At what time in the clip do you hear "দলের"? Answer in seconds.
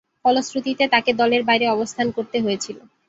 1.13-1.41